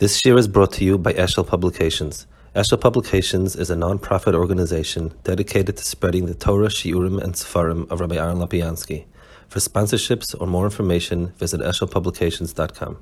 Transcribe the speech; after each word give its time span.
This 0.00 0.24
year 0.24 0.38
is 0.38 0.48
brought 0.48 0.72
to 0.72 0.82
you 0.82 0.96
by 0.96 1.12
Eshel 1.12 1.46
Publications. 1.46 2.26
Eshel 2.56 2.80
Publications 2.80 3.54
is 3.54 3.68
a 3.68 3.76
non-profit 3.76 4.34
organization 4.34 5.12
dedicated 5.24 5.76
to 5.76 5.84
spreading 5.84 6.24
the 6.24 6.32
Torah, 6.32 6.68
Shiurim, 6.68 7.22
and 7.22 7.34
Sefarim 7.34 7.86
of 7.90 8.00
Rabbi 8.00 8.16
Aaron 8.16 8.38
Lapiansky. 8.38 9.04
For 9.48 9.58
sponsorships 9.58 10.34
or 10.40 10.46
more 10.46 10.64
information, 10.64 11.34
visit 11.36 11.60
eshelpublications.com. 11.60 12.96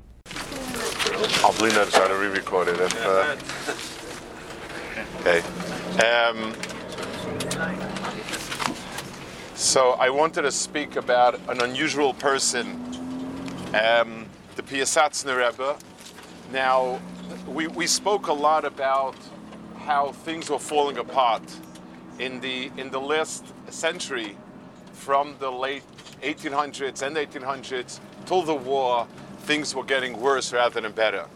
I'll 1.44 1.52
believe 1.56 1.76
that 1.76 1.88
try 1.92 2.08
to 2.08 2.16
re-record 2.16 2.66
it. 2.66 2.80
If, 2.80 3.06
uh, 3.06 3.36
okay. 5.20 5.40
Um, 6.04 6.52
so 9.54 9.92
I 10.00 10.10
wanted 10.10 10.42
to 10.42 10.50
speak 10.50 10.96
about 10.96 11.38
an 11.48 11.60
unusual 11.60 12.12
person, 12.12 12.66
um, 13.72 14.26
the 14.56 14.64
Piasatzner 14.64 15.36
Rebbe. 15.36 15.78
Now, 16.52 16.98
we, 17.46 17.66
we 17.66 17.86
spoke 17.86 18.28
a 18.28 18.32
lot 18.32 18.64
about 18.64 19.16
how 19.80 20.12
things 20.12 20.48
were 20.48 20.58
falling 20.58 20.96
apart 20.96 21.42
in 22.18 22.40
the 22.40 22.70
in 22.76 22.90
the 22.90 23.00
last 23.00 23.44
century, 23.68 24.36
from 24.92 25.36
the 25.38 25.50
late 25.50 25.82
1800s 26.22 27.02
and 27.02 27.16
1800s 27.16 28.00
till 28.24 28.42
the 28.42 28.54
war. 28.54 29.06
Things 29.40 29.74
were 29.74 29.84
getting 29.84 30.20
worse 30.20 30.52
rather 30.52 30.80
than 30.80 30.92
better. 30.92 31.26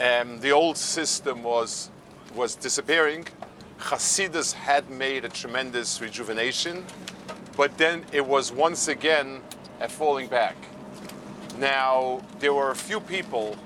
And 0.00 0.40
the 0.40 0.50
old 0.50 0.78
system 0.78 1.42
was 1.42 1.90
was 2.34 2.54
disappearing. 2.54 3.26
Hasidus 3.78 4.54
had 4.54 4.88
made 4.88 5.26
a 5.26 5.28
tremendous 5.28 6.00
rejuvenation, 6.00 6.84
but 7.54 7.76
then 7.76 8.06
it 8.12 8.26
was 8.26 8.50
once 8.50 8.88
again 8.88 9.42
at 9.78 9.92
falling 9.92 10.28
back. 10.28 10.56
Now 11.58 12.22
there 12.38 12.54
were 12.54 12.70
a 12.70 12.76
few 12.76 13.00
people 13.00 13.56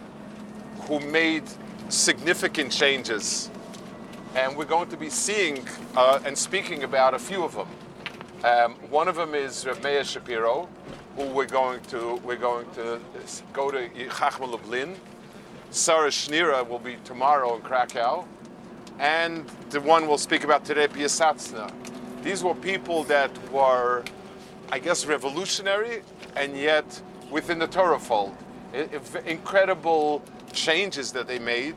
who 0.90 0.98
made 0.98 1.44
significant 1.88 2.72
changes, 2.72 3.48
and 4.34 4.56
we're 4.56 4.64
going 4.64 4.88
to 4.88 4.96
be 4.96 5.08
seeing 5.08 5.64
uh, 5.96 6.18
and 6.24 6.36
speaking 6.36 6.82
about 6.82 7.14
a 7.14 7.18
few 7.18 7.44
of 7.44 7.54
them. 7.54 7.68
Um, 8.42 8.72
one 8.90 9.06
of 9.06 9.14
them 9.14 9.36
is 9.36 9.64
Reb 9.64 9.84
Meir 9.84 10.02
Shapiro, 10.02 10.68
who 11.14 11.26
we're 11.26 11.46
going 11.46 11.80
to 11.90 12.16
we're 12.24 12.34
going 12.34 12.68
to 12.72 12.98
go 13.52 13.70
to 13.70 13.88
Chachmei 13.88 14.50
Lublin. 14.50 14.96
Sarah 15.70 16.08
Schenirer 16.08 16.68
will 16.68 16.80
be 16.80 16.96
tomorrow 17.04 17.54
in 17.54 17.62
Krakow, 17.62 18.26
and 18.98 19.48
the 19.70 19.80
one 19.80 20.08
we'll 20.08 20.18
speak 20.18 20.42
about 20.42 20.64
today, 20.64 20.88
Piasatzna. 20.88 21.72
These 22.24 22.42
were 22.42 22.56
people 22.56 23.04
that 23.04 23.30
were, 23.52 24.02
I 24.72 24.80
guess, 24.80 25.06
revolutionary, 25.06 26.02
and 26.34 26.56
yet 26.56 27.00
within 27.30 27.60
the 27.60 27.68
Torah 27.68 28.00
fold. 28.00 28.34
Incredible 29.24 30.22
changes 30.52 31.12
that 31.12 31.26
they 31.26 31.38
made, 31.38 31.76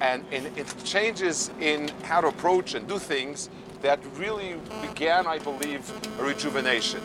and 0.00 0.24
in, 0.30 0.46
in 0.56 0.66
changes 0.84 1.50
in 1.60 1.88
how 2.02 2.20
to 2.20 2.28
approach 2.28 2.74
and 2.74 2.86
do 2.86 2.98
things 2.98 3.48
that 3.82 4.00
really 4.16 4.56
began, 4.82 5.26
I 5.26 5.38
believe, 5.38 5.90
a 6.18 6.24
rejuvenation. 6.24 7.00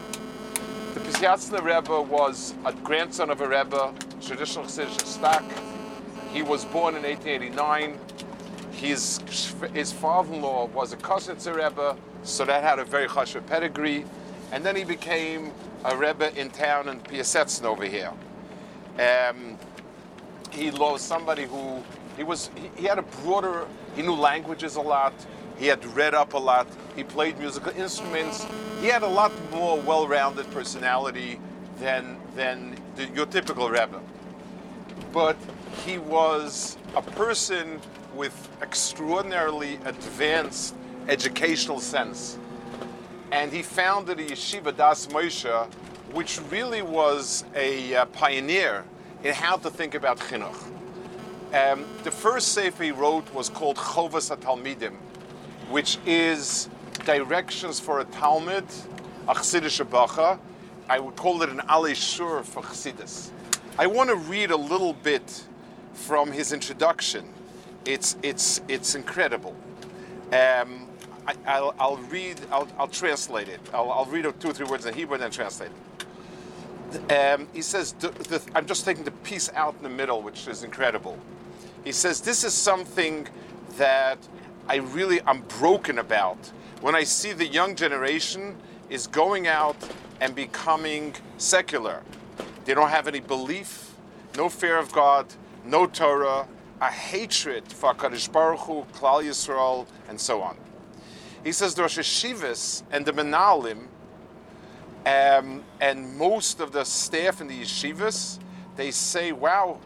The 0.93 0.99
Piasyatzner 0.99 1.63
Rebbe 1.63 2.01
was 2.01 2.53
a 2.65 2.73
grandson 2.73 3.29
of 3.29 3.41
a 3.41 3.47
Rebbe, 3.47 3.93
traditional 4.21 4.65
Chassidish 4.65 5.05
stock. 5.05 5.43
He 6.33 6.43
was 6.43 6.65
born 6.65 6.95
in 6.95 7.03
1889. 7.03 7.99
His, 8.71 9.19
his 9.73 9.91
father-in-law 9.91 10.67
was 10.67 10.91
a 10.91 10.97
Kosnitzer 10.97 11.55
Rebbe, 11.55 11.95
so 12.23 12.45
that 12.45 12.63
had 12.63 12.79
a 12.79 12.85
very 12.85 13.07
chashuv 13.07 13.45
pedigree. 13.45 14.05
And 14.51 14.65
then 14.65 14.75
he 14.75 14.83
became 14.83 15.51
a 15.85 15.95
Rebbe 15.95 16.37
in 16.39 16.49
town 16.49 16.89
in 16.89 16.99
Piasetzn 16.99 17.63
over 17.63 17.85
here. 17.85 18.11
Um, 18.99 19.57
he 20.51 20.71
was 20.71 21.01
somebody 21.01 21.45
who 21.45 21.83
he 22.17 22.23
was 22.23 22.49
he, 22.55 22.69
he 22.81 22.87
had 22.87 22.99
a 22.99 23.03
broader 23.23 23.65
he 23.95 24.01
knew 24.01 24.13
languages 24.13 24.75
a 24.75 24.81
lot 24.81 25.13
he 25.57 25.67
had 25.67 25.83
read 25.95 26.13
up 26.13 26.33
a 26.33 26.37
lot 26.37 26.67
he 26.95 27.03
played 27.03 27.37
musical 27.39 27.71
instruments. 27.77 28.45
He 28.81 28.87
had 28.87 29.03
a 29.03 29.07
lot 29.07 29.31
more 29.51 29.79
well-rounded 29.79 30.49
personality 30.51 31.39
than 31.79 32.17
than 32.35 32.75
the, 32.95 33.07
your 33.09 33.25
typical 33.25 33.69
rebbe 33.69 34.01
but 35.11 35.37
he 35.85 35.97
was 35.97 36.77
a 36.95 37.01
person 37.01 37.79
with 38.15 38.49
extraordinarily 38.61 39.75
advanced 39.85 40.75
educational 41.07 41.79
sense. 41.79 42.37
And 43.31 43.51
he 43.51 43.63
founded 43.63 44.19
a 44.19 44.25
yeshiva 44.25 44.75
das 44.75 45.07
Moshe, 45.07 45.71
which 46.13 46.39
really 46.49 46.81
was 46.81 47.45
a 47.55 47.95
uh, 47.95 48.05
pioneer 48.05 48.83
in 49.23 49.33
how 49.33 49.57
to 49.57 49.69
think 49.69 49.95
about 49.95 50.19
chinuch. 50.19 50.55
Um, 51.53 51.85
the 52.03 52.11
first 52.11 52.53
sefer 52.53 52.83
he 52.83 52.91
wrote 52.91 53.31
was 53.33 53.49
called 53.49 53.75
Chovas 53.75 54.35
HaTalmidim, 54.35 54.93
which 55.69 55.97
is 56.05 56.69
directions 57.05 57.79
for 57.79 57.99
a 57.99 58.05
Talmud, 58.05 58.65
a 59.27 59.33
Chassidish 59.33 59.87
Bacha. 59.89 60.39
I 60.89 60.99
would 60.99 61.15
call 61.15 61.41
it 61.43 61.49
an 61.49 61.59
Alei 61.69 61.95
Shur 61.95 62.43
for 62.43 62.63
Chassidus. 62.63 63.31
I 63.77 63.87
want 63.87 64.09
to 64.09 64.15
read 64.15 64.51
a 64.51 64.57
little 64.57 64.93
bit 64.93 65.45
from 65.93 66.31
his 66.31 66.53
introduction. 66.53 67.25
It's, 67.85 68.15
it's, 68.23 68.61
it's 68.67 68.95
incredible. 68.95 69.55
Um, 70.27 70.87
I, 71.27 71.35
I'll, 71.45 71.75
I'll 71.79 71.97
read, 71.97 72.39
I'll, 72.51 72.67
I'll 72.77 72.87
translate 72.87 73.47
it. 73.47 73.59
I'll, 73.73 73.91
I'll 73.91 74.05
read 74.05 74.23
two 74.39 74.49
or 74.49 74.53
three 74.53 74.67
words 74.67 74.85
in 74.85 74.93
Hebrew 74.93 75.15
and 75.15 75.23
then 75.23 75.31
translate 75.31 75.69
it. 75.69 75.75
Um, 77.09 77.47
he 77.53 77.61
says, 77.61 77.93
the, 77.93 78.09
the, 78.09 78.41
I'm 78.53 78.65
just 78.65 78.85
taking 78.85 79.03
the 79.03 79.11
piece 79.11 79.49
out 79.53 79.75
in 79.77 79.83
the 79.83 79.89
middle, 79.89 80.21
which 80.21 80.47
is 80.47 80.63
incredible. 80.63 81.17
He 81.83 81.91
says, 81.91 82.21
This 82.21 82.43
is 82.43 82.53
something 82.53 83.27
that 83.77 84.17
I 84.67 84.77
really 84.77 85.21
am 85.21 85.43
broken 85.59 85.99
about 85.99 86.51
when 86.81 86.95
I 86.95 87.03
see 87.03 87.31
the 87.33 87.47
young 87.47 87.75
generation 87.75 88.57
is 88.89 89.07
going 89.07 89.47
out 89.47 89.77
and 90.19 90.35
becoming 90.35 91.15
secular. 91.37 92.01
They 92.65 92.73
don't 92.73 92.89
have 92.89 93.07
any 93.07 93.19
belief, 93.19 93.95
no 94.37 94.49
fear 94.49 94.77
of 94.77 94.91
God, 94.91 95.27
no 95.65 95.87
Torah, 95.87 96.47
a 96.79 96.87
hatred 96.89 97.71
for 97.71 97.93
HaKadosh 97.93 98.31
Baruch 98.31 98.59
Hu, 98.61 98.85
Klal 98.93 99.23
Yisrael, 99.23 99.87
and 100.09 100.19
so 100.19 100.41
on. 100.41 100.57
He 101.43 101.51
says 101.51 101.73
the 101.73 101.83
Rosh 101.83 101.97
Hashivas 101.97 102.83
and 102.91 103.05
the 103.05 103.13
Menalim 103.13 103.87
um, 105.05 105.63
and 105.79 106.17
most 106.17 106.59
of 106.59 106.71
the 106.71 106.83
staff 106.83 107.41
in 107.41 107.47
the 107.47 107.61
yeshivas, 107.61 108.39
they 108.75 108.91
say, 108.91 109.31
wow, 109.31 109.79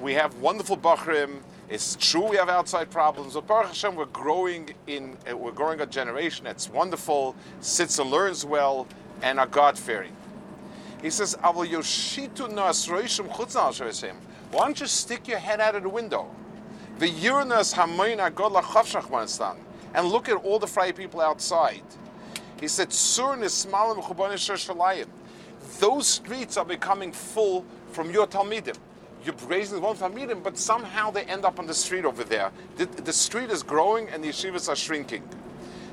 we 0.00 0.14
have 0.14 0.34
wonderful 0.36 0.76
Bachrim. 0.76 1.40
It's 1.68 1.96
true 1.96 2.28
we 2.28 2.36
have 2.36 2.48
outside 2.48 2.90
problems, 2.90 3.34
but 3.34 3.46
Baruch 3.46 3.68
Hashem, 3.68 3.94
we're 3.94 4.06
growing 4.06 4.74
in, 4.88 5.16
uh, 5.30 5.36
we're 5.36 5.52
growing 5.52 5.80
a 5.80 5.86
generation 5.86 6.44
that's 6.44 6.68
wonderful, 6.68 7.36
sits 7.60 7.98
and 8.00 8.10
learns 8.10 8.44
well, 8.44 8.88
and 9.22 9.38
are 9.38 9.46
God-fearing. 9.46 10.16
He 11.00 11.10
says, 11.10 11.36
"Aval 11.44 11.68
yoshitu 11.68 12.52
nasroishim 12.52 13.28
chutz 13.28 13.54
al 13.54 13.72
Hashem." 13.72 14.16
Why 14.50 14.64
don't 14.64 14.80
you 14.80 14.86
stick 14.86 15.28
your 15.28 15.38
head 15.38 15.60
out 15.60 15.76
of 15.76 15.84
the 15.84 15.88
window? 15.88 16.28
The 16.98 17.08
Uranus 17.08 17.72
Hamoina 17.72 18.34
God 18.34 19.56
and 19.94 20.08
look 20.08 20.28
at 20.28 20.36
all 20.36 20.58
the 20.58 20.66
Friday 20.66 20.92
people 20.92 21.20
outside. 21.20 21.82
He 22.60 22.68
said. 22.68 22.90
Those 25.78 26.06
streets 26.06 26.56
are 26.56 26.64
becoming 26.64 27.12
full 27.12 27.64
from 27.92 28.10
your 28.10 28.26
Talmidim. 28.26 28.76
You're 29.24 29.34
raising 29.46 29.80
one 29.80 29.96
Talmidim, 29.96 30.42
but 30.42 30.58
somehow 30.58 31.10
they 31.10 31.24
end 31.24 31.44
up 31.44 31.58
on 31.58 31.66
the 31.66 31.74
street 31.74 32.04
over 32.04 32.24
there. 32.24 32.50
The, 32.76 32.86
the 32.86 33.12
street 33.12 33.50
is 33.50 33.62
growing 33.62 34.08
and 34.08 34.22
the 34.22 34.28
yeshivas 34.28 34.68
are 34.68 34.76
shrinking. 34.76 35.22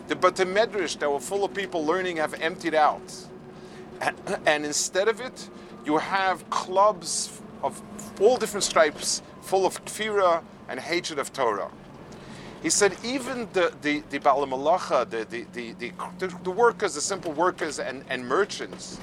The 0.08 0.16
Bate 0.16 0.48
Medrash 0.48 0.98
that 1.00 1.12
were 1.12 1.20
full 1.20 1.44
of 1.44 1.54
people 1.54 1.86
learning 1.86 2.18
have 2.18 2.34
emptied 2.36 2.76
out. 2.76 3.14
And, 4.02 4.18
and 4.46 4.66
instead 4.66 5.08
of 5.08 5.20
it, 5.20 5.50
you 5.86 5.98
have 5.98 6.50
clubs 6.50 7.42
of 7.64 7.82
all 8.22 8.38
different 8.38 8.64
stripes 8.64 9.22
full 9.42 9.66
of 9.66 9.84
kfira 9.86 10.44
and 10.70 10.80
hatred 10.80 11.20
of 11.20 11.34
Torah. 11.34 11.72
He 12.64 12.70
said 12.70 12.96
even 13.04 13.48
the 13.54 13.74
the 13.82 14.04
the 14.10 14.20
Balamalacha, 14.20 15.10
the 15.10 15.26
the, 15.26 15.46
the 15.54 15.92
the 16.20 16.28
the 16.44 16.52
workers, 16.52 16.96
the 16.96 17.02
simple 17.02 17.32
workers 17.34 17.80
and, 17.80 18.04
and 18.10 18.28
merchants 18.28 19.00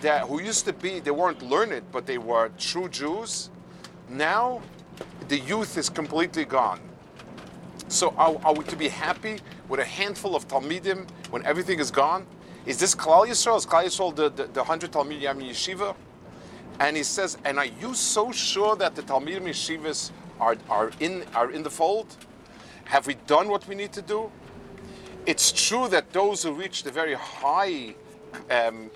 that 0.00 0.26
who 0.26 0.40
used 0.40 0.64
to 0.66 0.72
be 0.72 1.00
they 1.00 1.10
weren't 1.10 1.42
learned, 1.42 1.84
but 1.92 2.06
they 2.06 2.18
were 2.18 2.50
true 2.58 2.88
Jews. 2.88 3.50
Now 4.08 4.62
the 5.28 5.38
youth 5.38 5.76
is 5.76 5.88
completely 5.88 6.44
gone. 6.44 6.80
So 7.88 8.14
are, 8.18 8.36
are 8.44 8.54
we 8.54 8.64
to 8.64 8.76
be 8.76 8.88
happy 8.88 9.38
with 9.68 9.80
a 9.80 9.84
handful 9.84 10.36
of 10.36 10.46
Talmidim 10.48 11.08
when 11.30 11.44
everything 11.46 11.78
is 11.78 11.90
gone? 11.90 12.26
Is 12.66 12.78
this 12.78 12.94
Klal 12.94 13.26
Yisrael? 13.26 13.56
Is 13.56 13.64
Klal 13.66 13.84
Yisrael 13.84 14.14
the, 14.14 14.28
the, 14.28 14.44
the 14.44 14.60
100 14.60 14.92
Talmid 14.92 15.22
Yamin 15.22 15.50
Yeshiva? 15.50 15.94
And 16.80 16.96
he 16.96 17.02
says, 17.02 17.38
and 17.44 17.58
are 17.58 17.64
you 17.64 17.94
so 17.94 18.30
sure 18.30 18.76
that 18.76 18.94
the 18.94 19.02
Talmidim 19.02 19.44
Yeshivas 19.44 20.10
are, 20.38 20.56
are, 20.68 20.90
in, 21.00 21.24
are 21.34 21.50
in 21.50 21.62
the 21.62 21.70
fold? 21.70 22.14
Have 22.88 23.06
we 23.06 23.14
done 23.26 23.48
what 23.48 23.68
we 23.68 23.74
need 23.74 23.92
to 23.92 24.02
do? 24.02 24.30
It's 25.26 25.52
true 25.52 25.88
that 25.88 26.10
those 26.12 26.42
who 26.42 26.52
reach 26.52 26.84
the 26.84 26.90
very 26.90 27.14
high 27.14 27.94
um, 28.50 28.90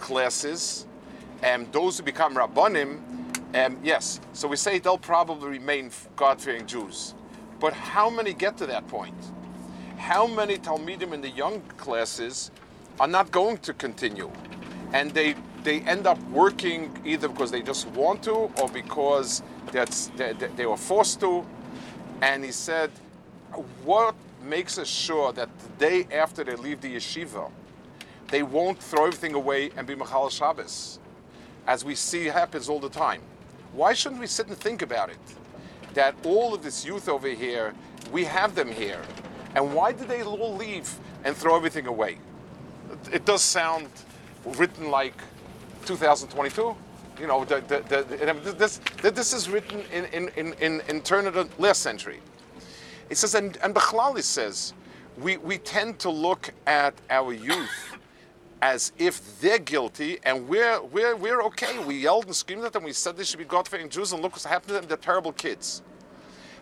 classes 0.00 0.86
and 1.42 1.70
those 1.70 1.98
who 1.98 2.04
become 2.04 2.34
Rabbanim, 2.36 3.00
Um, 3.54 3.78
yes, 3.84 4.18
so 4.32 4.48
we 4.48 4.56
say 4.56 4.80
they'll 4.80 4.98
probably 4.98 5.48
remain 5.58 5.90
God-fearing 6.16 6.66
Jews. 6.66 7.14
But 7.60 7.72
how 7.72 8.10
many 8.10 8.32
get 8.32 8.56
to 8.58 8.66
that 8.66 8.88
point? 8.88 9.14
How 9.96 10.26
many 10.26 10.58
Talmidim 10.58 11.12
in 11.12 11.20
the 11.20 11.30
young 11.30 11.60
classes 11.76 12.50
are 12.98 13.06
not 13.06 13.30
going 13.30 13.58
to 13.58 13.72
continue? 13.72 14.30
And 14.92 15.12
they, 15.12 15.36
they 15.62 15.82
end 15.82 16.06
up 16.06 16.18
working 16.30 16.98
either 17.04 17.28
because 17.28 17.50
they 17.52 17.62
just 17.62 17.86
want 17.88 18.22
to 18.24 18.50
or 18.60 18.68
because 18.72 19.42
that's, 19.70 20.08
they, 20.16 20.32
they 20.32 20.66
were 20.66 20.76
forced 20.76 21.20
to. 21.20 21.44
And 22.22 22.42
he 22.42 22.50
said, 22.52 22.90
what 23.84 24.14
makes 24.42 24.78
us 24.78 24.88
sure 24.88 25.32
that 25.32 25.48
the 25.58 25.68
day 25.78 26.06
after 26.14 26.44
they 26.44 26.56
leave 26.56 26.80
the 26.80 26.96
yeshiva, 26.96 27.50
they 28.28 28.42
won't 28.42 28.82
throw 28.82 29.06
everything 29.06 29.34
away 29.34 29.70
and 29.76 29.86
be 29.86 29.94
Machal 29.94 30.28
Shabbos, 30.28 30.98
as 31.66 31.84
we 31.84 31.94
see 31.94 32.26
happens 32.26 32.68
all 32.68 32.80
the 32.80 32.88
time. 32.88 33.20
Why 33.72 33.92
shouldn't 33.92 34.20
we 34.20 34.26
sit 34.26 34.48
and 34.48 34.56
think 34.56 34.82
about 34.82 35.10
it? 35.10 35.18
That 35.94 36.14
all 36.24 36.54
of 36.54 36.62
this 36.62 36.84
youth 36.84 37.08
over 37.08 37.28
here, 37.28 37.74
we 38.12 38.24
have 38.24 38.54
them 38.54 38.70
here. 38.70 39.00
And 39.54 39.74
why 39.74 39.92
did 39.92 40.08
they 40.08 40.22
all 40.22 40.54
leave 40.54 40.92
and 41.24 41.36
throw 41.36 41.56
everything 41.56 41.86
away? 41.86 42.18
It 43.12 43.24
does 43.24 43.42
sound 43.42 43.88
written 44.44 44.90
like 44.90 45.14
2022. 45.86 46.76
You 47.20 47.26
know, 47.28 47.44
the, 47.44 47.60
the, 47.68 48.04
the, 48.42 48.52
this, 48.52 48.80
this 49.02 49.32
is 49.32 49.48
written 49.48 49.82
in, 49.92 50.04
in, 50.06 50.54
in, 50.54 50.80
in, 50.88 51.00
turn 51.02 51.28
of 51.28 51.34
the 51.34 51.48
last 51.58 51.80
century. 51.80 52.20
It 53.10 53.16
says, 53.16 53.34
and, 53.34 53.56
and 53.58 53.76
says, 54.24 54.74
we, 55.18 55.36
we 55.36 55.58
tend 55.58 55.98
to 56.00 56.10
look 56.10 56.50
at 56.66 56.94
our 57.10 57.32
youth 57.32 57.96
as 58.62 58.92
if 58.98 59.40
they're 59.40 59.58
guilty 59.58 60.18
and 60.24 60.48
we're, 60.48 60.82
we're, 60.84 61.14
we're 61.14 61.42
okay. 61.42 61.78
We 61.84 61.96
yelled 61.96 62.26
and 62.26 62.34
screamed 62.34 62.64
at 62.64 62.72
them. 62.72 62.82
We 62.84 62.92
said 62.92 63.16
they 63.16 63.24
should 63.24 63.38
be 63.38 63.44
God-fearing 63.44 63.90
Jews 63.90 64.12
and 64.12 64.22
look 64.22 64.32
what's 64.32 64.44
happened 64.44 64.68
to 64.68 64.74
them. 64.74 64.86
They're 64.86 64.96
terrible 64.96 65.32
kids. 65.32 65.82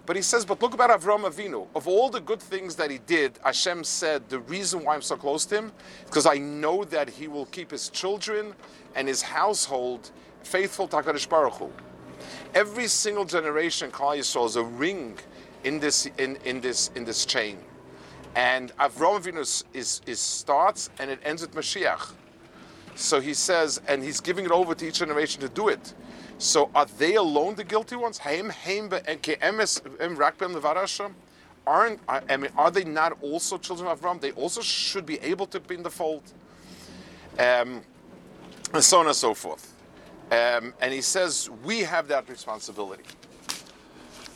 But 0.04 0.16
he 0.16 0.22
says, 0.22 0.44
but 0.44 0.60
look 0.60 0.74
about 0.74 0.90
Avram 0.90 1.22
Avinu. 1.30 1.68
Of 1.76 1.86
all 1.86 2.10
the 2.10 2.20
good 2.20 2.40
things 2.40 2.74
that 2.74 2.90
he 2.90 2.98
did, 2.98 3.38
Hashem 3.44 3.84
said, 3.84 4.28
the 4.28 4.40
reason 4.40 4.84
why 4.84 4.96
I'm 4.96 5.02
so 5.02 5.16
close 5.16 5.44
to 5.46 5.58
him 5.58 5.66
is 5.66 6.04
because 6.06 6.26
I 6.26 6.38
know 6.38 6.82
that 6.84 7.08
he 7.08 7.28
will 7.28 7.46
keep 7.46 7.70
his 7.70 7.88
children 7.88 8.52
and 8.96 9.06
his 9.06 9.22
household 9.22 10.10
faithful 10.42 10.88
to 10.88 10.96
HaKadosh 10.96 11.28
Baruch 11.28 11.54
Hu. 11.54 11.70
Every 12.52 12.88
single 12.88 13.24
generation, 13.24 13.92
Klal 13.92 14.18
Yisrael, 14.18 14.46
is 14.46 14.56
a 14.56 14.64
ring 14.64 15.18
in 15.64 15.78
this, 15.80 16.06
in, 16.18 16.36
in 16.44 16.60
this, 16.60 16.90
in 16.94 17.04
this 17.04 17.24
chain. 17.24 17.58
And 18.34 18.76
Avram 18.78 19.20
Avinu 19.20 19.40
is, 19.40 19.64
is, 20.06 20.20
starts 20.20 20.90
and 20.98 21.10
it 21.10 21.20
ends 21.24 21.42
with 21.42 21.54
Mashiach. 21.54 22.12
So 22.94 23.20
he 23.20 23.34
says, 23.34 23.80
and 23.88 24.02
he's 24.02 24.20
giving 24.20 24.44
it 24.44 24.50
over 24.50 24.74
to 24.74 24.86
each 24.86 24.98
generation 24.98 25.40
to 25.42 25.48
do 25.48 25.68
it. 25.68 25.94
So 26.38 26.70
are 26.74 26.86
they 26.98 27.14
alone 27.14 27.54
the 27.54 27.64
guilty 27.64 27.96
ones? 27.96 28.20
Aren't 31.64 32.00
I 32.08 32.36
mean, 32.36 32.50
are 32.56 32.70
they 32.70 32.84
not 32.84 33.16
also 33.22 33.56
children 33.58 33.88
of 33.88 34.00
Avram? 34.00 34.20
They 34.20 34.32
also 34.32 34.60
should 34.60 35.06
be 35.06 35.20
able 35.20 35.46
to 35.46 35.60
be 35.60 35.76
in 35.76 35.82
the 35.82 35.90
fold, 35.90 36.24
um, 37.38 37.82
and 38.74 38.82
so 38.82 38.98
on 38.98 39.06
and 39.06 39.14
so 39.14 39.32
forth. 39.32 39.72
Um, 40.32 40.74
and 40.80 40.92
he 40.92 41.00
says 41.00 41.48
we 41.64 41.80
have 41.80 42.08
that 42.08 42.28
responsibility. 42.28 43.04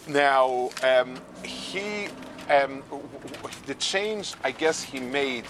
Now 0.07 0.71
um, 0.83 1.17
he 1.45 2.09
um, 2.49 2.83
the 3.67 3.75
change 3.75 4.35
I 4.45 4.53
guess 4.53 4.83
he 4.83 5.01
made 5.01 5.45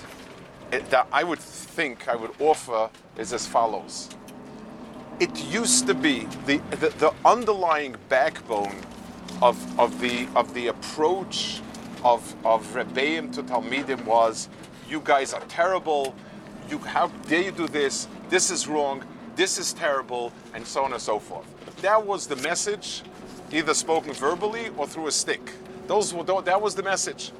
eh, 0.73 0.81
that 0.91 1.07
I 1.13 1.25
would 1.25 1.39
think 1.39 2.09
I 2.09 2.17
would 2.17 2.33
offer 2.41 2.91
is 3.19 3.33
as 3.33 3.47
follows. 3.47 4.09
It 5.19 5.45
used 5.45 5.87
to 5.87 5.95
be 5.95 6.27
the, 6.45 6.59
the, 6.71 6.89
the 6.99 7.15
underlying 7.25 7.97
backbone 8.09 8.77
of, 9.43 9.81
of, 9.81 10.01
the, 10.01 10.29
of 10.35 10.53
the 10.55 10.69
approach 10.69 11.61
of, 12.05 12.35
of 12.45 12.67
Rebbeim 12.75 13.33
to 13.35 13.43
Talmidim 13.43 14.05
was 14.05 14.49
you 14.89 15.01
guys 15.03 15.33
are 15.33 15.41
terrible, 15.49 16.15
you, 16.69 16.79
how 16.79 17.09
dare 17.29 17.43
you 17.43 17.51
do 17.51 17.67
this, 17.67 18.09
this 18.29 18.51
is 18.51 18.69
wrong, 18.69 19.03
this 19.37 19.59
is 19.59 19.73
terrible, 19.73 20.33
and 20.55 20.67
so 20.67 20.85
on 20.85 20.93
and 20.93 21.01
so 21.01 21.19
forth. 21.19 21.47
That 21.83 22.05
was 22.05 22.27
the 22.27 22.37
message, 22.37 23.03
either 23.53 23.75
spoken 23.75 24.13
verbally 24.13 24.71
or 24.77 24.87
through 24.87 25.07
a 25.07 25.13
stick. 25.13 25.53
Those 25.87 26.13
were, 26.13 26.25
that 26.43 26.61
was 26.61 26.75
the 26.75 26.83
message. 26.83 27.33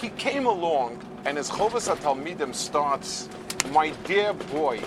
He 0.00 0.10
came 0.10 0.46
along, 0.46 1.02
and 1.24 1.38
as 1.38 1.50
Chovas 1.50 1.94
Talmidim 1.96 2.54
starts, 2.54 3.28
my 3.72 3.90
dear 4.04 4.32
boy, 4.32 4.80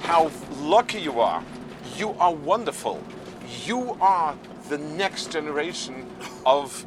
how 0.00 0.30
lucky 0.60 1.00
you 1.00 1.20
are. 1.20 1.42
You 1.96 2.10
are 2.18 2.32
wonderful. 2.32 3.02
You 3.64 3.96
are 4.00 4.36
the 4.68 4.78
next 4.78 5.32
generation 5.32 6.06
of 6.46 6.86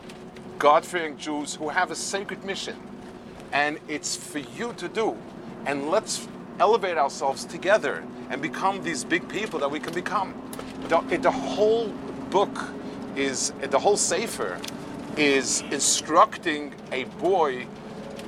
God 0.58 0.86
fearing 0.86 1.18
Jews 1.18 1.56
who 1.56 1.70
have 1.70 1.92
a 1.92 1.96
sacred 1.96 2.44
mission. 2.44 2.76
And 3.52 3.80
it's 3.88 4.16
for 4.16 4.40
you 4.40 4.74
to 4.78 4.88
do. 4.88 5.18
And 5.66 5.90
let's 5.90 6.28
elevate 6.60 6.98
ourselves 6.98 7.46
together 7.46 8.04
and 8.30 8.42
become 8.42 8.82
these 8.84 9.04
big 9.04 9.28
people 9.28 9.60
that 9.60 9.70
we 9.70 9.80
can 9.80 9.94
become. 9.94 10.34
The, 10.88 11.02
the 11.22 11.32
whole 11.32 11.94
book 12.32 12.58
is, 13.16 13.54
the 13.62 13.78
whole 13.78 13.98
Sefer 13.98 14.60
is 15.18 15.62
instructing 15.72 16.74
a 16.92 17.04
boy 17.20 17.68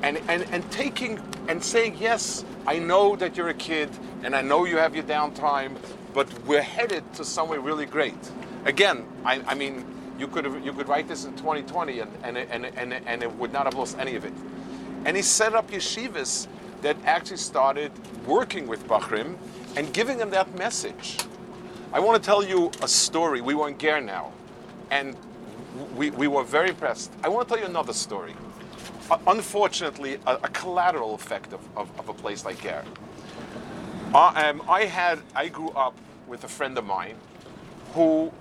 and, 0.02 0.18
and, 0.28 0.44
and 0.52 0.70
taking 0.70 1.18
and 1.48 1.62
saying, 1.62 1.96
Yes, 1.98 2.44
I 2.66 2.78
know 2.78 3.16
that 3.16 3.36
you're 3.36 3.48
a 3.48 3.54
kid 3.54 3.90
and 4.22 4.36
I 4.36 4.42
know 4.42 4.64
you 4.64 4.76
have 4.76 4.94
your 4.94 5.04
downtime, 5.04 5.76
but 6.12 6.28
we're 6.44 6.62
headed 6.62 7.02
to 7.14 7.24
somewhere 7.24 7.60
really 7.60 7.86
great. 7.86 8.30
Again, 8.64 9.04
I, 9.24 9.40
I 9.46 9.54
mean, 9.54 9.84
you 10.18 10.28
could 10.28 10.44
have, 10.44 10.64
you 10.64 10.72
could 10.72 10.88
write 10.88 11.08
this 11.08 11.24
in 11.24 11.34
2020 11.36 12.00
and, 12.00 12.10
and, 12.22 12.38
and, 12.38 12.66
and, 12.66 12.92
and 12.92 13.22
it 13.22 13.34
would 13.36 13.52
not 13.52 13.64
have 13.64 13.74
lost 13.74 13.98
any 13.98 14.14
of 14.14 14.24
it. 14.24 14.32
And 15.04 15.16
he 15.16 15.22
set 15.22 15.54
up 15.54 15.70
yeshivas 15.70 16.46
that 16.82 16.96
actually 17.04 17.38
started 17.38 17.92
working 18.26 18.66
with 18.66 18.86
Bachrim 18.86 19.36
and 19.76 19.92
giving 19.92 20.18
them 20.18 20.30
that 20.30 20.56
message. 20.56 21.18
I 21.94 22.00
want 22.00 22.20
to 22.20 22.26
tell 22.26 22.44
you 22.44 22.72
a 22.82 22.88
story. 22.88 23.40
We 23.40 23.54
were 23.54 23.68
in 23.68 23.78
Ger 23.78 24.00
now, 24.00 24.32
and 24.90 25.16
we, 25.94 26.10
we 26.10 26.26
were 26.26 26.42
very 26.42 26.70
impressed. 26.70 27.12
I 27.22 27.28
want 27.28 27.46
to 27.46 27.54
tell 27.54 27.62
you 27.62 27.70
another 27.70 27.92
story. 27.92 28.34
Uh, 29.08 29.18
unfortunately, 29.28 30.18
a, 30.26 30.34
a, 30.42 30.48
collateral 30.48 31.14
effect 31.14 31.52
of, 31.52 31.60
of, 31.76 31.88
of, 32.00 32.08
a 32.08 32.12
place 32.12 32.44
like 32.44 32.60
Ger. 32.60 32.82
Uh, 34.12 34.32
um, 34.34 34.62
I 34.68 34.86
had, 34.86 35.20
I 35.36 35.46
grew 35.46 35.68
up 35.68 35.96
with 36.26 36.42
a 36.42 36.48
friend 36.48 36.76
of 36.76 36.84
mine 36.84 37.14
who, 37.92 38.32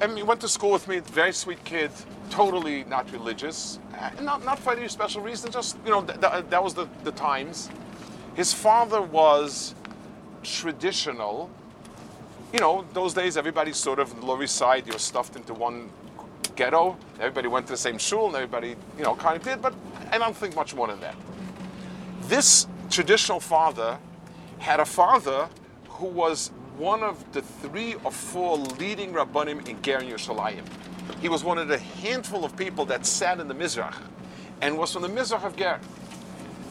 I 0.00 0.06
mean, 0.06 0.24
went 0.24 0.40
to 0.42 0.48
school 0.48 0.70
with 0.70 0.86
me, 0.86 1.00
very 1.00 1.32
sweet 1.32 1.64
kid, 1.64 1.90
totally 2.30 2.84
not 2.84 3.10
religious, 3.10 3.80
uh, 3.98 4.10
not, 4.20 4.44
not 4.44 4.60
for 4.60 4.74
any 4.74 4.86
special 4.86 5.22
reason, 5.22 5.50
just, 5.50 5.76
you 5.84 5.90
know, 5.90 6.02
th- 6.02 6.20
th- 6.20 6.44
that 6.50 6.62
was 6.62 6.74
the, 6.74 6.86
the 7.02 7.10
times. 7.10 7.68
His 8.36 8.52
father 8.52 9.02
was 9.02 9.74
traditional. 10.44 11.50
You 12.52 12.60
know, 12.60 12.84
those 12.92 13.14
days 13.14 13.38
everybody 13.38 13.72
sort 13.72 13.98
of, 13.98 14.14
the 14.14 14.26
Lower 14.26 14.42
East 14.42 14.56
Side, 14.56 14.86
you 14.86 14.92
were 14.92 14.98
stuffed 14.98 15.36
into 15.36 15.54
one 15.54 15.88
ghetto. 16.54 16.98
Everybody 17.18 17.48
went 17.48 17.66
to 17.68 17.72
the 17.72 17.78
same 17.78 17.96
shul, 17.96 18.26
and 18.26 18.34
everybody, 18.34 18.76
you 18.98 19.04
know, 19.04 19.14
kind 19.14 19.38
of 19.38 19.42
did. 19.42 19.62
But 19.62 19.72
I 20.10 20.18
don't 20.18 20.36
think 20.36 20.54
much 20.54 20.74
more 20.74 20.86
than 20.86 21.00
that. 21.00 21.16
This 22.24 22.66
traditional 22.90 23.40
father 23.40 23.98
had 24.58 24.80
a 24.80 24.84
father 24.84 25.48
who 25.88 26.06
was 26.06 26.50
one 26.76 27.02
of 27.02 27.24
the 27.32 27.40
three 27.40 27.94
or 28.04 28.10
four 28.10 28.58
leading 28.58 29.14
rabbanim 29.14 29.66
in 29.66 29.80
Ger 29.80 30.00
Yerushalayim. 30.00 30.62
He 31.20 31.30
was 31.30 31.42
one 31.42 31.56
of 31.56 31.68
the 31.68 31.78
handful 31.78 32.44
of 32.44 32.54
people 32.54 32.84
that 32.86 33.06
sat 33.06 33.40
in 33.40 33.48
the 33.48 33.54
Mizrach 33.54 33.96
and 34.60 34.76
was 34.76 34.92
from 34.92 35.00
the 35.00 35.08
Mizrach 35.08 35.42
of 35.42 35.56
Ger. 35.56 35.80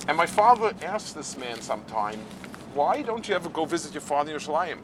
And 0.07 0.15
my 0.15 0.27
father 0.27 0.73
asked 0.83 1.15
this 1.15 1.35
man 1.37 1.59
sometime, 1.59 2.19
why 2.75 3.01
don't 3.01 3.27
you 3.27 3.33
ever 3.33 3.49
go 3.49 3.65
visit 3.65 3.93
your 3.93 4.01
father 4.01 4.31
in 4.31 4.37
Yerushalayim? 4.37 4.77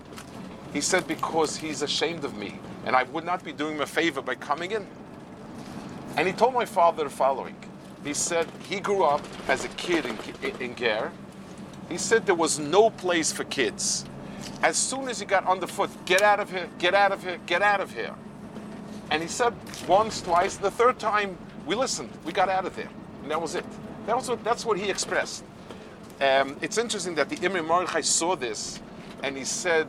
He 0.74 0.82
said, 0.82 1.08
because 1.08 1.58
he's 1.58 1.82
ashamed 1.82 2.24
of 2.24 2.38
me 2.38 2.60
and 2.86 2.96
I 2.96 3.04
would 3.04 3.26
not 3.26 3.44
be 3.44 3.52
doing 3.52 3.76
him 3.76 3.82
a 3.82 3.86
favor 3.86 4.22
by 4.22 4.36
coming 4.36 4.72
in. 4.72 4.88
And 6.16 6.26
he 6.26 6.34
told 6.34 6.54
my 6.54 6.66
father 6.66 7.04
the 7.04 7.10
following. 7.10 7.56
He 8.04 8.14
said 8.14 8.48
he 8.70 8.80
grew 8.80 9.04
up 9.04 9.22
as 9.50 9.66
a 9.66 9.68
kid 9.70 10.06
in, 10.06 10.18
in, 10.42 10.62
in 10.62 10.76
Ger. 10.76 11.12
He 11.90 11.98
said 11.98 12.26
there 12.26 12.36
was 12.36 12.60
no 12.60 12.90
place 12.90 13.32
for 13.32 13.44
kids. 13.44 14.06
As 14.64 14.78
soon 14.78 15.10
as 15.10 15.20
he 15.20 15.26
got 15.26 15.46
underfoot, 15.46 15.90
get 16.06 16.22
out 16.22 16.40
of 16.40 16.50
here, 16.50 16.70
get 16.80 16.94
out 16.94 17.12
of 17.12 17.22
here, 17.22 17.38
get 17.46 17.62
out 17.62 17.82
of 17.82 17.94
here. 17.94 18.14
And 19.12 19.22
he 19.22 19.28
said 19.28 19.54
once, 19.88 20.22
twice, 20.22 20.56
the 20.56 20.72
third 20.72 20.98
time 20.98 21.38
we 21.66 21.76
listened, 21.76 22.10
we 22.24 22.32
got 22.32 22.50
out 22.50 22.66
of 22.66 22.76
there. 22.76 22.90
And 23.22 23.32
that 23.32 23.42
was 23.42 23.56
it. 23.56 23.66
That 24.06 24.16
was 24.16 24.30
what, 24.30 24.44
that's 24.44 24.66
what 24.66 24.78
he 24.78 24.90
expressed. 24.90 25.44
Um, 26.22 26.58
it's 26.62 26.78
interesting 26.78 27.16
that 27.16 27.30
the 27.30 27.46
Imam 27.46 27.68
Mordechai 27.68 28.02
saw 28.02 28.36
this 28.36 28.80
and 29.24 29.36
he 29.36 29.44
said, 29.44 29.88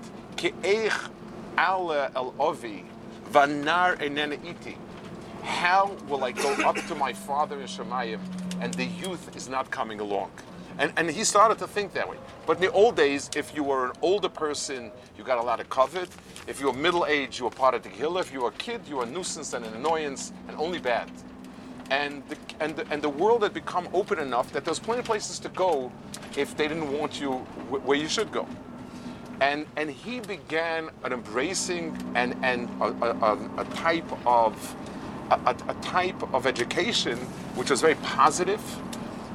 How 5.42 5.97
will 6.09 6.23
I 6.23 6.30
go 6.30 6.52
up 6.64 6.76
to 6.87 6.95
my 6.95 7.12
father 7.12 7.61
in 7.61 7.66
Shemayim 7.66 8.21
and 8.61 8.73
the 8.75 8.85
youth 8.85 9.35
is 9.37 9.49
not 9.49 9.71
coming 9.71 9.99
along? 9.99 10.30
And, 10.78 10.92
and 10.97 11.11
he 11.11 11.25
started 11.25 11.59
to 11.59 11.66
think 11.66 11.92
that 11.95 12.09
way. 12.09 12.16
But 12.47 12.59
in 12.59 12.62
the 12.62 12.71
old 12.71 12.95
days, 12.97 13.30
if 13.35 13.52
you 13.54 13.64
were 13.64 13.87
an 13.87 13.92
older 14.00 14.28
person, 14.28 14.92
you 15.16 15.25
got 15.25 15.38
a 15.38 15.42
lot 15.42 15.59
of 15.59 15.68
covet. 15.71 16.09
If 16.47 16.61
you 16.61 16.66
were 16.66 16.73
middle 16.73 17.04
aged, 17.07 17.40
you 17.40 17.47
were 17.47 17.50
part 17.50 17.75
of 17.75 17.83
the 17.83 17.88
hill. 17.88 18.16
If 18.18 18.33
you 18.33 18.42
were 18.42 18.50
a 18.50 18.52
kid, 18.52 18.83
you 18.88 18.97
were 18.99 19.02
a 19.04 19.07
nuisance 19.07 19.54
and 19.54 19.64
an 19.64 19.75
annoyance 19.75 20.33
and 20.47 20.57
only 20.57 20.78
bad. 20.78 21.11
And 21.90 22.23
the, 22.28 22.37
and, 22.61 22.76
the, 22.76 22.87
and 22.92 23.02
the 23.02 23.09
world 23.09 23.42
had 23.42 23.54
become 23.54 23.88
open 23.92 24.21
enough 24.21 24.52
that 24.52 24.64
there's 24.64 24.78
plenty 24.78 25.00
of 25.00 25.07
places 25.07 25.40
to 25.40 25.49
go 25.49 25.90
if 26.37 26.57
they 26.57 26.68
didn't 26.68 26.92
want 26.92 27.21
you 27.21 27.33
wh- 27.71 27.85
where 27.85 27.99
you 27.99 28.09
should 28.09 28.30
go. 28.30 28.47
And, 29.40 29.66
and 29.76 29.90
he 29.90 30.21
began 30.21 30.90
an 31.04 31.12
embracing 31.12 31.97
and, 32.14 32.35
and 32.42 32.68
a, 32.80 32.87
a, 32.87 33.61
a 33.61 33.64
type 33.66 34.11
of 34.26 34.76
a, 35.30 35.54
a 35.68 35.75
type 35.83 36.23
of 36.35 36.47
education 36.47 37.18
which 37.54 37.71
was 37.71 37.80
very 37.80 37.97
positive, 37.97 38.61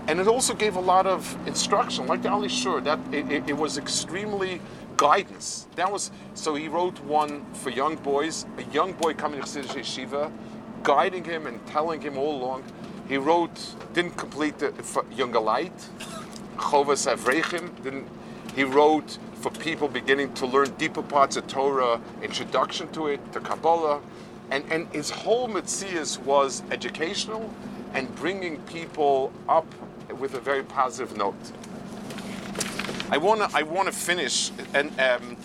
and 0.08 0.20
it 0.20 0.28
also 0.28 0.54
gave 0.54 0.76
a 0.76 0.82
lot 0.82 1.06
of 1.06 1.38
instruction, 1.48 2.08
like 2.08 2.22
the 2.24 2.30
Alei 2.30 2.50
Shur. 2.50 2.82
That 2.82 3.00
it, 3.12 3.32
it, 3.32 3.50
it 3.50 3.58
was 3.58 3.78
extremely 3.78 4.60
guidance. 4.98 5.68
That 5.76 5.92
was 5.92 6.12
so. 6.34 6.56
He 6.56 6.68
wrote 6.68 7.00
one 7.02 7.46
for 7.54 7.70
young 7.70 7.96
boys, 7.98 8.46
a 8.58 8.64
young 8.74 8.94
boy 8.94 9.14
coming 9.14 9.40
to 9.40 9.46
Chassidish 9.46 10.08
Yeshiva, 10.08 10.32
guiding 10.84 11.24
him 11.24 11.48
and 11.48 11.66
telling 11.68 12.02
him 12.02 12.18
all 12.18 12.42
along. 12.42 12.64
He 13.08 13.18
wrote, 13.18 13.76
didn't 13.94 14.18
complete 14.18 14.58
the 14.60 14.72
for 14.72 15.06
younger 15.16 15.40
light, 15.40 15.78
Chovas 16.58 17.08
Avrechim. 17.14 17.84
Didn't 17.84 18.08
he 18.56 18.64
wrote 18.64 19.18
for 19.36 19.50
people 19.52 19.88
beginning 19.88 20.34
to 20.36 20.46
learn 20.46 20.72
deeper 20.78 21.02
parts 21.02 21.36
of 21.36 21.48
Torah, 21.48 22.00
introduction 22.22 22.88
to 22.94 23.08
it, 23.08 23.34
to 23.34 23.40
Kabbalah, 23.40 24.02
and 24.52 24.64
and 24.72 24.88
his 24.94 25.10
whole 25.10 25.50
mitzvahs 25.50 26.20
was 26.20 26.64
educational 26.72 27.54
and 27.94 28.14
bringing 28.16 28.58
people 28.62 29.32
up 29.48 29.66
with 30.20 30.34
a 30.36 30.40
very 30.40 30.64
positive 30.64 31.18
note. 31.18 31.36
I 33.10 33.18
want 33.18 33.42
to 33.42 33.58
I 33.58 33.64
want 33.64 33.88
to 33.88 33.94
finish 33.94 34.52
and 34.74 34.90
um, 35.00 35.38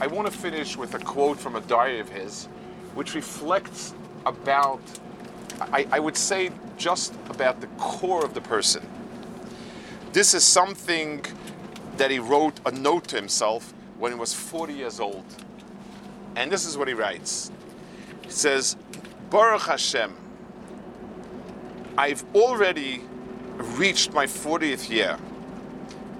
I 0.00 0.06
want 0.06 0.30
to 0.30 0.36
finish 0.36 0.76
with 0.76 0.94
a 0.94 0.98
quote 0.98 1.38
from 1.38 1.56
a 1.56 1.60
diary 1.62 2.00
of 2.00 2.08
his, 2.08 2.46
which 2.94 3.14
reflects 3.14 3.94
about 4.24 4.80
I, 5.60 5.86
I 5.90 5.98
would 5.98 6.16
say 6.16 6.50
just 6.76 7.14
about 7.28 7.60
the 7.60 7.66
core 7.78 8.24
of 8.24 8.34
the 8.34 8.40
person. 8.40 8.86
This 10.12 10.34
is 10.34 10.44
something 10.44 11.24
that 11.98 12.10
he 12.10 12.18
wrote 12.18 12.60
a 12.64 12.70
note 12.70 13.08
to 13.08 13.16
himself 13.16 13.74
when 13.98 14.12
he 14.12 14.18
was 14.18 14.32
40 14.32 14.72
years 14.72 15.00
old. 15.00 15.24
And 16.36 16.50
this 16.50 16.64
is 16.64 16.78
what 16.78 16.88
he 16.88 16.94
writes. 16.94 17.50
He 18.22 18.30
says, 18.30 18.76
Baruch 19.30 19.62
Hashem, 19.62 20.14
I've 21.96 22.24
already 22.34 23.02
reached 23.56 24.12
my 24.12 24.26
40th 24.26 24.88
year. 24.88 25.18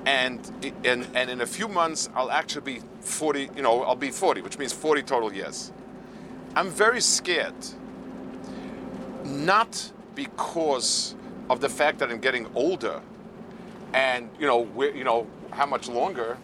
And, 0.07 0.41
and, 0.85 1.07
and 1.15 1.31
in 1.31 1.41
a 1.41 1.47
few 1.47 1.69
months, 1.69 2.09
I'll 2.15 2.31
actually 2.31 2.63
be 2.63 2.83
40, 3.01 3.51
you 3.55 3.63
know, 3.63 3.83
I'll 3.83 3.95
be 3.95 4.11
40, 4.11 4.43
which 4.43 4.59
means 4.59 4.73
40 4.73 5.03
total 5.03 5.33
years. 5.33 5.73
I'm 6.57 6.71
very 6.71 7.01
scared. 7.01 7.55
Not 9.25 9.93
because 10.15 11.15
of 11.49 11.61
the 11.61 11.69
fact 11.69 11.99
that 11.99 12.11
I'm 12.11 12.19
getting 12.19 12.49
older 12.55 13.01
and, 13.93 14.29
you 14.39 14.47
know, 14.47 14.69
you 14.79 15.05
know, 15.05 15.27
how 15.51 15.67
much 15.67 15.89
longer, 15.89 16.37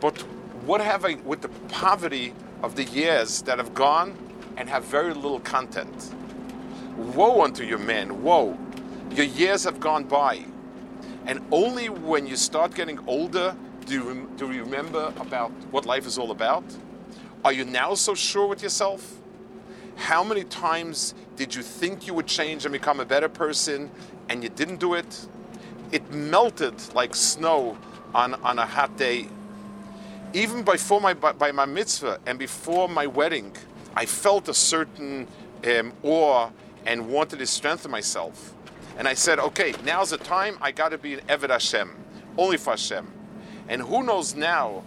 but 0.00 0.18
what 0.64 0.80
have 0.80 1.04
I, 1.04 1.14
with 1.24 1.42
the 1.42 1.48
poverty 1.68 2.34
of 2.62 2.76
the 2.76 2.84
years 2.84 3.42
that 3.42 3.58
have 3.58 3.74
gone 3.74 4.16
and 4.56 4.68
have 4.68 4.84
very 4.84 5.14
little 5.14 5.40
content. 5.40 6.14
Woe 6.96 7.42
unto 7.42 7.64
you, 7.64 7.78
men, 7.78 8.22
woe. 8.22 8.56
Your 9.10 9.26
years 9.26 9.64
have 9.64 9.80
gone 9.80 10.04
by. 10.04 10.44
And 11.26 11.44
only 11.50 11.88
when 11.88 12.26
you 12.26 12.36
start 12.36 12.74
getting 12.74 12.98
older 13.06 13.56
do 13.86 13.94
you, 13.94 14.30
do 14.36 14.52
you 14.52 14.62
remember 14.62 15.12
about 15.18 15.50
what 15.70 15.86
life 15.86 16.06
is 16.06 16.18
all 16.18 16.30
about. 16.30 16.64
Are 17.44 17.52
you 17.52 17.64
now 17.64 17.94
so 17.94 18.14
sure 18.14 18.46
with 18.46 18.62
yourself? 18.62 19.18
How 19.96 20.22
many 20.22 20.44
times 20.44 21.14
did 21.36 21.54
you 21.54 21.62
think 21.62 22.06
you 22.06 22.14
would 22.14 22.26
change 22.26 22.64
and 22.64 22.72
become 22.72 23.00
a 23.00 23.04
better 23.04 23.28
person 23.28 23.90
and 24.28 24.42
you 24.42 24.48
didn't 24.48 24.78
do 24.78 24.94
it? 24.94 25.26
It 25.92 26.10
melted 26.10 26.74
like 26.94 27.14
snow 27.14 27.76
on, 28.14 28.34
on 28.34 28.58
a 28.58 28.66
hot 28.66 28.96
day. 28.96 29.28
Even 30.32 30.62
before 30.62 31.00
my, 31.00 31.12
by, 31.12 31.52
my 31.52 31.66
mitzvah 31.66 32.18
and 32.26 32.38
before 32.38 32.88
my 32.88 33.06
wedding, 33.06 33.54
I 33.94 34.06
felt 34.06 34.48
a 34.48 34.54
certain 34.54 35.26
um, 35.66 35.92
awe 36.02 36.50
and 36.86 37.08
wanted 37.08 37.38
to 37.38 37.46
strengthen 37.46 37.90
myself. 37.90 38.54
And 38.96 39.06
I 39.06 39.14
said, 39.14 39.38
okay, 39.38 39.74
now's 39.84 40.10
the 40.10 40.18
time. 40.18 40.56
I 40.60 40.72
got 40.72 40.90
to 40.90 40.98
be 40.98 41.14
an 41.14 41.20
Eved 41.28 41.50
Hashem, 41.50 41.90
only 42.36 42.56
for 42.56 42.70
Hashem. 42.70 43.06
And 43.68 43.82
who 43.82 44.02
knows 44.02 44.34
now, 44.34 44.82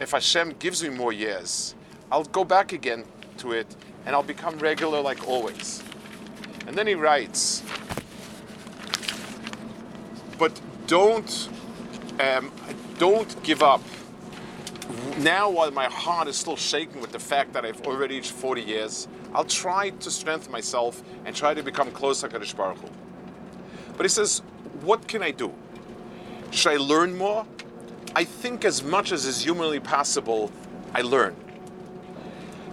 if 0.00 0.12
Hashem 0.12 0.54
gives 0.58 0.82
me 0.82 0.88
more 0.88 1.12
years, 1.12 1.74
I'll 2.10 2.24
go 2.24 2.44
back 2.44 2.72
again 2.72 3.04
to 3.38 3.52
it 3.52 3.66
and 4.06 4.14
I'll 4.14 4.22
become 4.22 4.58
regular 4.58 5.00
like 5.00 5.26
always. 5.28 5.82
And 6.66 6.76
then 6.76 6.86
he 6.86 6.94
writes, 6.94 7.62
but 10.38 10.60
don't, 10.86 11.48
um, 12.20 12.50
don't 12.98 13.42
give 13.42 13.62
up. 13.62 13.82
Now, 15.18 15.50
while 15.50 15.70
my 15.70 15.86
heart 15.86 16.28
is 16.28 16.36
still 16.36 16.56
shaking 16.56 17.00
with 17.00 17.12
the 17.12 17.18
fact 17.18 17.52
that 17.52 17.64
I've 17.64 17.80
already 17.82 18.16
reached 18.16 18.32
40 18.32 18.62
years, 18.62 19.08
I'll 19.34 19.44
try 19.44 19.90
to 19.90 20.10
strengthen 20.10 20.52
myself 20.52 21.02
and 21.24 21.34
try 21.34 21.54
to 21.54 21.62
become 21.62 21.90
closer 21.90 22.28
to 22.28 22.38
Kadosh 22.38 22.56
Baruch 22.56 22.78
Hu. 22.78 22.88
But 23.96 24.04
he 24.04 24.08
says, 24.08 24.42
what 24.82 25.06
can 25.08 25.22
I 25.22 25.32
do? 25.32 25.52
Should 26.50 26.72
I 26.72 26.76
learn 26.76 27.18
more? 27.18 27.46
I 28.14 28.24
think 28.24 28.64
as 28.64 28.82
much 28.82 29.12
as 29.12 29.26
is 29.26 29.42
humanly 29.42 29.80
possible, 29.80 30.50
I 30.94 31.02
learn. 31.02 31.36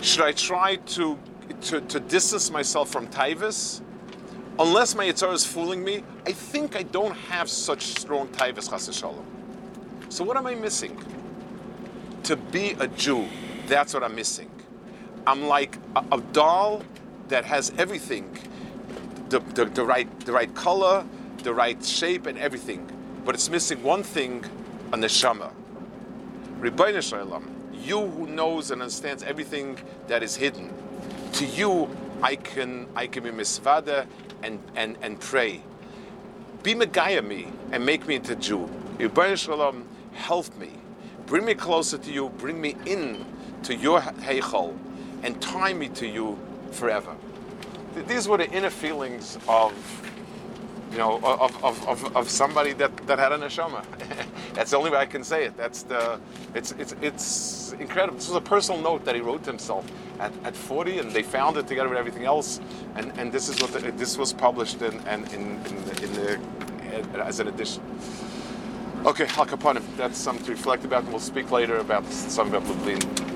Should 0.02 0.24
I 0.24 0.32
try 0.32 0.76
to, 0.76 1.18
to, 1.62 1.82
to 1.82 2.00
distance 2.00 2.52
myself 2.52 2.90
from 2.90 3.08
Taivas? 3.08 3.82
Unless 4.58 4.96
my 4.96 5.06
Yitzhar 5.06 5.34
is 5.34 5.46
fooling 5.46 5.84
me, 5.84 6.02
I 6.26 6.32
think 6.32 6.78
I 6.78 6.84
don't 6.84 7.14
have 7.14 7.50
such 7.50 7.82
strong 8.00 8.30
Taivas 8.30 8.70
Chas 8.70 8.90
Shalom. 8.96 9.26
So 10.08 10.24
what 10.24 10.38
am 10.38 10.48
I 10.48 10.56
missing? 10.56 10.98
To 12.24 12.38
be 12.38 12.72
a 12.80 12.88
Jew, 12.88 13.28
that's 13.68 13.94
what 13.94 14.02
I'm 14.02 14.16
missing. 14.16 14.50
I'm 15.28 15.48
like 15.48 15.78
a, 15.98 16.06
a 16.14 16.22
doll 16.32 16.84
that 17.28 17.44
has 17.44 17.74
everything. 17.78 18.38
The, 19.28 19.40
the, 19.40 19.66
the, 19.66 19.84
right, 19.84 20.20
the 20.22 20.32
right 20.32 20.54
color, 20.56 21.06
the 21.44 21.54
right 21.54 21.84
shape 21.84 22.26
and 22.26 22.38
everything. 22.38 22.90
But 23.26 23.36
it's 23.36 23.50
missing 23.50 23.84
one 23.84 24.04
thing, 24.04 24.46
a 24.94 24.98
neshama. 24.98 25.52
Ribono 26.62 27.02
Shel 27.02 27.28
Olam, 27.28 27.44
you 27.84 28.08
who 28.08 28.28
knows 28.28 28.72
and 28.72 28.82
understands 28.82 29.22
everything 29.22 29.78
that 30.08 30.24
is 30.24 30.38
hidden, 30.38 30.72
to 31.34 31.46
you 31.46 31.90
I 32.22 32.38
can 32.38 32.88
I 32.96 33.08
can 33.08 33.24
be 33.24 33.30
misvada 33.32 34.08
and, 34.44 34.60
and, 34.76 34.98
and 35.02 35.20
pray. 35.20 35.62
Be 36.64 36.74
Megaya 36.74 37.26
me 37.26 37.48
and 37.72 37.86
make 37.86 38.08
me 38.08 38.16
into 38.16 38.36
Jew. 38.36 38.70
Ribono 38.98 39.38
Shel 39.38 39.58
Olam, 39.58 39.84
help 40.14 40.56
me. 40.58 40.72
Bring 41.26 41.46
me 41.46 41.54
closer 41.54 41.98
to 41.98 42.12
you, 42.12 42.30
bring 42.30 42.60
me 42.60 42.76
in 42.86 43.26
to 43.64 43.76
your 43.76 44.00
heichal, 44.00 44.78
and 45.24 45.42
tie 45.42 45.74
me 45.74 45.90
to 45.90 46.08
you 46.08 46.38
forever. 46.72 47.16
These 48.08 48.28
were 48.28 48.38
the 48.38 48.50
inner 48.52 48.70
feelings 48.70 49.38
of 49.48 49.74
you 50.96 51.02
know, 51.02 51.18
of, 51.18 51.62
of, 51.62 51.88
of, 51.90 52.16
of 52.16 52.30
somebody 52.30 52.72
that, 52.72 52.96
that 53.06 53.20
had 53.20 53.34
a 53.34 53.38
neshama. 53.38 53.84
That's 54.54 54.72
the 54.72 54.78
only 54.78 54.92
way 54.92 54.98
I 54.98 55.06
can 55.06 55.26
say 55.26 55.44
it. 55.44 55.58
That's 55.58 55.84
the, 55.84 56.22
it's, 56.54 56.72
it's, 56.80 56.96
it's 57.02 57.74
incredible. 57.74 58.16
This 58.16 58.30
was 58.30 58.38
a 58.38 58.42
personal 58.42 58.80
note 58.80 59.04
that 59.04 59.14
he 59.14 59.20
wrote 59.20 59.44
to 59.44 59.50
himself 59.50 59.86
at, 60.22 60.32
at 60.46 60.56
40, 60.56 61.00
and 61.00 61.12
they 61.12 61.22
found 61.22 61.58
it 61.58 61.68
together 61.68 61.90
with 61.90 61.98
everything 61.98 62.24
else. 62.24 62.62
And, 62.96 63.12
and 63.20 63.30
this 63.30 63.50
is 63.50 63.62
what 63.62 63.74
the, 63.74 63.92
this 63.92 64.18
was 64.18 64.32
published 64.32 64.82
in, 64.82 64.94
in, 65.08 65.26
in, 65.34 65.66
in, 66.02 66.14
the, 66.14 66.40
as 67.26 67.42
an 67.42 67.50
edition. 67.50 67.84
Okay, 69.06 69.26
Al 69.26 69.46
Kapanim, 69.46 69.84
that's 69.98 70.18
something 70.18 70.46
to 70.46 70.52
reflect 70.52 70.86
about, 70.86 71.04
and 71.04 71.12
we'll 71.12 71.20
speak 71.20 71.52
later 71.52 71.76
about 71.80 72.06
something 72.06 72.56
about 72.56 72.70
Lublin. 72.70 73.35